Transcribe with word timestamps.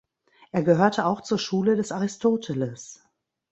Er 0.51 0.63
gehörte 0.63 1.05
auch 1.05 1.21
zur 1.21 1.37
Schule 1.37 1.75
des 1.75 1.91
Aristoteles. 1.91 3.03